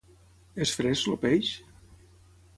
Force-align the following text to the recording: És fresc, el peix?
És 0.65 0.73
fresc, 0.77 1.11
el 1.13 1.19
peix? 1.27 1.53